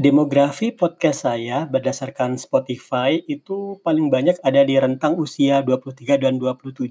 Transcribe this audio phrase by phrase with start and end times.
[0.00, 6.88] Demografi podcast saya berdasarkan Spotify itu paling banyak ada di rentang usia 23 dan 27.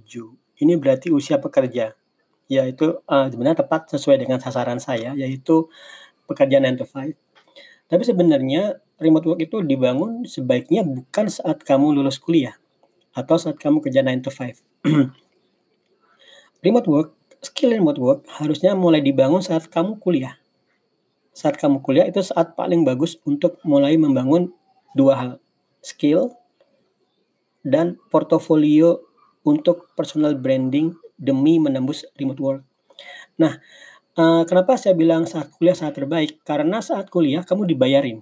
[0.62, 1.98] Ini berarti usia pekerja.
[2.46, 5.74] Yaitu uh, sebenarnya tepat sesuai dengan sasaran saya yaitu
[6.30, 7.18] pekerjaan 9 to 5.
[7.90, 12.62] Tapi sebenarnya remote work itu dibangun sebaiknya bukan saat kamu lulus kuliah
[13.18, 14.62] atau saat kamu kerja 9 to 5.
[16.70, 17.10] remote work,
[17.42, 20.38] skill remote work harusnya mulai dibangun saat kamu kuliah
[21.40, 24.52] saat kamu kuliah itu saat paling bagus untuk mulai membangun
[24.92, 25.32] dua hal,
[25.80, 26.36] skill
[27.64, 29.00] dan portofolio
[29.48, 32.62] untuk personal branding demi menembus remote work.
[33.40, 33.56] Nah,
[34.20, 36.44] uh, kenapa saya bilang saat kuliah saat terbaik?
[36.44, 38.20] Karena saat kuliah kamu dibayarin,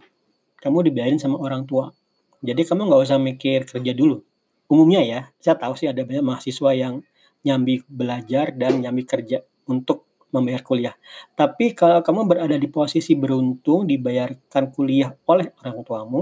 [0.62, 1.90] kamu dibayarin sama orang tua.
[2.46, 4.22] Jadi kamu nggak usah mikir kerja dulu.
[4.70, 7.02] Umumnya ya, saya tahu sih ada banyak mahasiswa yang
[7.42, 10.07] nyambi belajar dan nyambi kerja untuk
[10.38, 10.96] membayar kuliah.
[11.34, 16.22] Tapi kalau kamu berada di posisi beruntung dibayarkan kuliah oleh orang tuamu,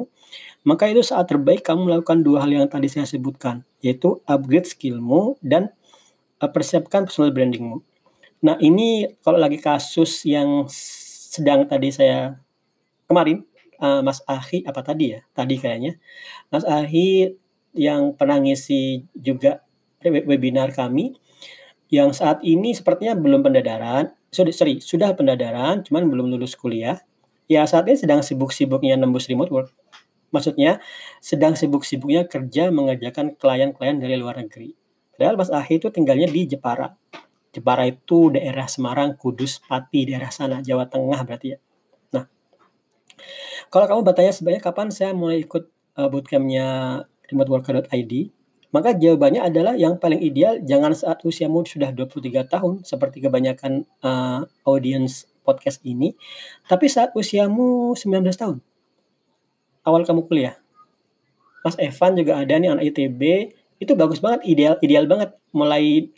[0.64, 5.38] maka itu saat terbaik kamu melakukan dua hal yang tadi saya sebutkan, yaitu upgrade skillmu
[5.44, 5.70] dan
[6.40, 7.84] uh, persiapkan personal brandingmu.
[8.46, 12.40] Nah ini kalau lagi kasus yang sedang tadi saya
[13.10, 13.44] kemarin
[13.80, 16.00] uh, Mas Ahi apa tadi ya tadi kayaknya
[16.54, 17.36] Mas Ahi
[17.76, 19.66] yang pernah ngisi juga
[20.06, 21.18] webinar kami
[21.94, 27.02] yang saat ini sepertinya belum pendadaran, sorry, sorry sudah pendadaran, cuman belum lulus kuliah.
[27.46, 29.70] Ya saat ini sedang sibuk-sibuknya nembus remote work.
[30.34, 30.82] Maksudnya
[31.22, 34.74] sedang sibuk-sibuknya kerja mengerjakan klien-klien dari luar negeri.
[35.16, 36.92] Padahal Mas Ahi itu tinggalnya di Jepara.
[37.56, 41.58] Jepara itu daerah Semarang, Kudus, Pati, daerah sana, Jawa Tengah berarti ya.
[42.12, 42.28] Nah,
[43.72, 46.68] kalau kamu bertanya sebenarnya kapan saya mulai ikut uh, bootcampnya
[47.32, 48.14] remoteworker.id,
[48.74, 54.46] maka jawabannya adalah yang paling ideal jangan saat usiamu sudah 23 tahun seperti kebanyakan uh,
[54.66, 56.18] audience podcast ini,
[56.66, 58.58] tapi saat usiamu 19 tahun.
[59.86, 60.58] Awal kamu kuliah.
[61.62, 63.22] Mas Evan juga ada nih anak ITB,
[63.82, 66.10] itu bagus banget, ideal ideal banget mulai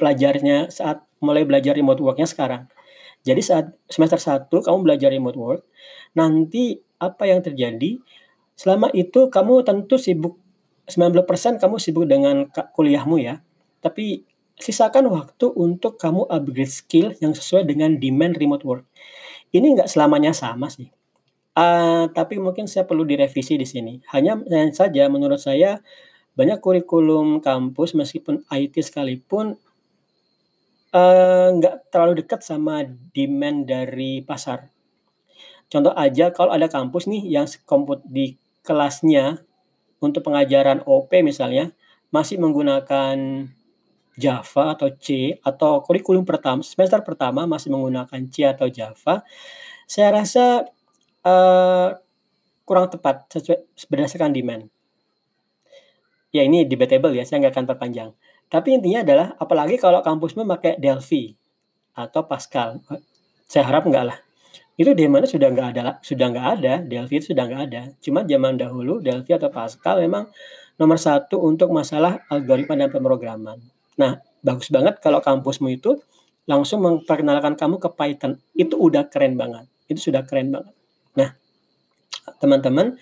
[0.00, 2.64] pelajarnya saat mulai belajar remote worknya sekarang.
[3.20, 5.62] Jadi saat semester 1 kamu belajar remote work,
[6.16, 8.00] nanti apa yang terjadi?
[8.56, 10.40] Selama itu kamu tentu sibuk
[10.92, 13.40] 90% kamu sibuk dengan kuliahmu ya,
[13.78, 14.26] tapi
[14.60, 18.84] sisakan waktu untuk kamu upgrade skill yang sesuai dengan demand remote work.
[19.50, 20.92] Ini nggak selamanya sama sih.
[21.50, 23.98] Uh, tapi mungkin saya perlu direvisi di sini.
[24.14, 24.38] Hanya
[24.70, 25.82] saja menurut saya
[26.38, 29.58] banyak kurikulum kampus meskipun IT sekalipun
[30.94, 34.70] uh, nggak terlalu dekat sama demand dari pasar.
[35.70, 39.42] Contoh aja kalau ada kampus nih yang komput di kelasnya
[40.00, 41.70] untuk pengajaran OP misalnya
[42.10, 43.16] masih menggunakan
[44.20, 49.22] Java atau C atau kurikulum pertama semester pertama masih menggunakan C atau Java,
[49.86, 50.66] saya rasa
[51.24, 51.96] uh,
[52.68, 54.68] kurang tepat sesuai berdasarkan demand.
[56.30, 58.10] Ya ini debatable ya, saya nggak akan perpanjang.
[58.50, 61.34] Tapi intinya adalah apalagi kalau kampus memakai Delphi
[61.94, 62.82] atau Pascal,
[63.50, 64.18] saya harap enggak lah.
[64.80, 67.82] Itu di mana sudah nggak ada sudah nggak ada, Delphi itu sudah nggak ada.
[68.00, 70.32] Cuma zaman dahulu Delphi atau Pascal memang
[70.80, 73.60] nomor satu untuk masalah algoritma dan pemrograman.
[74.00, 76.00] Nah, bagus banget kalau kampusmu itu
[76.48, 78.40] langsung memperkenalkan kamu ke Python.
[78.56, 79.68] Itu udah keren banget.
[79.84, 80.72] Itu sudah keren banget.
[81.12, 81.36] Nah,
[82.40, 82.96] teman-teman,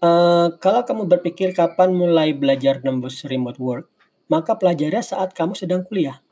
[0.00, 3.84] uh, kalau kamu berpikir kapan mulai belajar nembus remote work,
[4.32, 6.24] maka pelajari saat kamu sedang kuliah.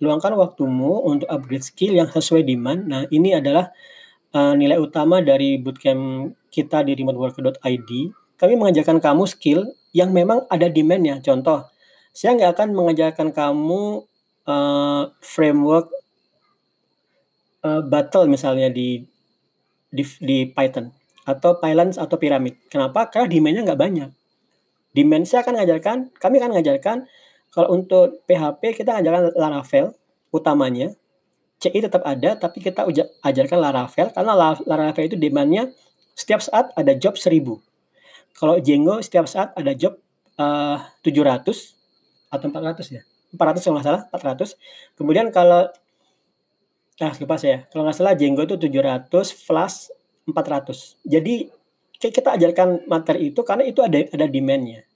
[0.00, 2.88] Luangkan waktumu untuk upgrade skill yang sesuai demand.
[2.88, 3.68] Nah, ini adalah
[4.34, 7.90] uh, nilai utama dari bootcamp kita di remoteworker.id,
[8.40, 9.60] kami mengajarkan kamu skill
[9.92, 11.20] yang memang ada demand-nya.
[11.20, 11.68] Contoh,
[12.12, 14.04] saya nggak akan mengajarkan kamu
[14.48, 15.92] uh, framework
[17.64, 19.04] uh, battle misalnya di,
[19.92, 20.92] di di Python
[21.28, 22.56] atau Pylons atau piramid.
[22.72, 23.12] Kenapa?
[23.12, 24.10] Karena demand-nya nggak banyak.
[24.96, 26.96] Demand saya akan mengajarkan, kami akan mengajarkan
[27.52, 29.86] kalau untuk PHP kita mengajarkan Laravel
[30.32, 30.92] utamanya,
[31.58, 32.86] CI tetap ada, tapi kita
[33.26, 34.32] ajarkan Laravel karena
[34.62, 35.74] Laravel itu demandnya
[36.14, 37.58] setiap saat ada job 1000.
[38.38, 39.98] Kalau Django setiap saat ada job
[40.38, 41.42] uh, 700
[42.30, 43.02] atau 400 ya.
[43.34, 44.54] 400 kalau nggak salah, 400.
[44.94, 45.66] Kemudian kalau
[46.98, 47.66] nah lupa saya.
[47.70, 49.90] Kalau nggak salah Django itu 700 Flash
[50.30, 51.02] 400.
[51.02, 51.50] Jadi
[51.98, 54.86] kita ajarkan materi itu karena itu ada ada demandnya.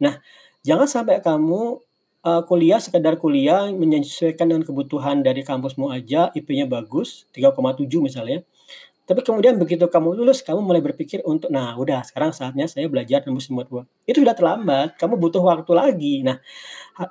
[0.00, 0.16] Nah,
[0.64, 1.84] jangan sampai kamu
[2.26, 8.42] uh, kuliah sekedar kuliah menyesuaikan dengan kebutuhan dari kampusmu aja, IP-nya bagus, 3,7 misalnya.
[9.06, 13.22] Tapi kemudian begitu kamu lulus, kamu mulai berpikir untuk, nah udah sekarang saatnya saya belajar
[13.38, 16.14] semua dua Itu sudah terlambat, kamu butuh waktu lagi.
[16.26, 16.42] Nah,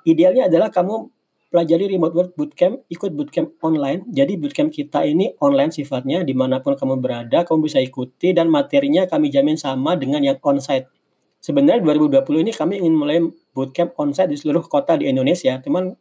[0.04, 1.08] idealnya adalah kamu
[1.48, 4.04] pelajari remote work bootcamp, ikut bootcamp online.
[4.12, 8.52] Jadi bootcamp kita ini online sifatnya, di mana pun kamu berada, kamu bisa ikuti dan
[8.52, 10.92] materinya kami jamin sama dengan yang onsite.
[11.40, 13.24] Sebenarnya 2020 ini kami ingin mulai
[13.56, 15.96] bootcamp onsite di seluruh kota di Indonesia, cuman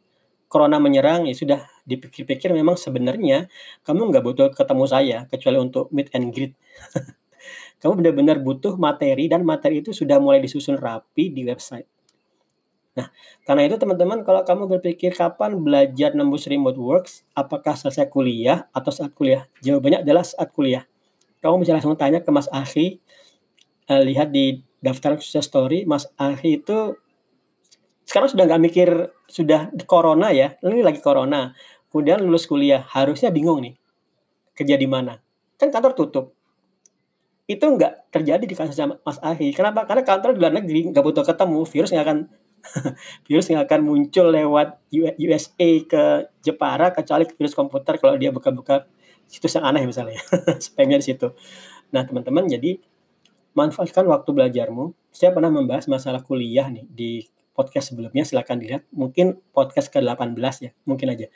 [0.51, 3.47] corona menyerang, ya sudah dipikir-pikir memang sebenarnya
[3.87, 6.53] kamu nggak butuh ketemu saya, kecuali untuk meet and greet.
[7.81, 11.87] kamu benar-benar butuh materi dan materi itu sudah mulai disusun rapi di website.
[12.95, 13.11] Nah,
[13.43, 18.89] karena itu teman-teman kalau kamu berpikir kapan belajar nembus remote works, apakah selesai kuliah atau
[18.89, 19.51] saat kuliah?
[19.59, 20.87] Jawabannya adalah saat kuliah.
[21.43, 23.03] Kamu bisa langsung tanya ke Mas Ahi,
[23.91, 26.95] uh, lihat di daftar sukses story, Mas Ahi itu
[28.05, 28.89] sekarang sudah nggak mikir
[29.25, 31.51] sudah corona ya, ini lagi corona.
[31.89, 33.73] Kemudian lulus kuliah, harusnya bingung nih,
[34.53, 35.17] kerja di mana?
[35.57, 36.25] Kan kantor tutup.
[37.49, 39.53] Itu nggak terjadi di kasus Mas Ahi.
[39.53, 39.89] Kenapa?
[39.89, 42.19] Karena kantor di luar negeri nggak butuh ketemu, virus nggak akan
[43.29, 44.81] virus yang akan muncul lewat
[45.21, 46.03] USA ke
[46.41, 48.89] Jepara kecuali virus komputer kalau dia buka-buka
[49.25, 50.21] situs yang aneh misalnya
[50.63, 51.33] spamnya di situ.
[51.93, 52.77] Nah teman-teman jadi
[53.55, 54.93] manfaatkan waktu belajarmu.
[55.15, 57.23] Saya pernah membahas masalah kuliah nih di
[57.55, 61.31] podcast sebelumnya silahkan dilihat mungkin podcast ke-18 ya mungkin aja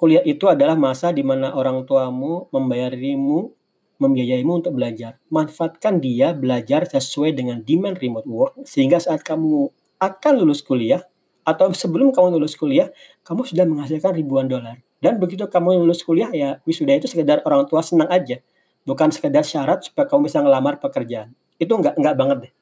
[0.00, 3.52] kuliah itu adalah masa di mana orang tuamu membayarimu
[4.00, 9.68] membiayaimu untuk belajar manfaatkan dia belajar sesuai dengan demand remote work sehingga saat kamu
[10.00, 11.04] akan lulus kuliah
[11.46, 12.90] atau sebelum kamu lulus kuliah,
[13.22, 14.82] kamu sudah menghasilkan ribuan dolar.
[14.98, 18.42] Dan begitu kamu lulus kuliah ya wisuda itu sekedar orang tua senang aja.
[18.82, 21.30] Bukan sekedar syarat supaya kamu bisa ngelamar pekerjaan.
[21.62, 22.52] Itu enggak enggak banget deh.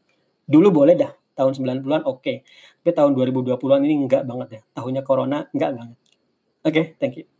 [0.44, 2.22] Dulu boleh dah, tahun 90-an oke.
[2.22, 2.36] Okay.
[2.80, 4.60] Tapi tahun 2020-an ini enggak banget ya.
[4.78, 5.98] Tahunnya corona enggak banget.
[6.64, 7.33] Oke, okay, thank you.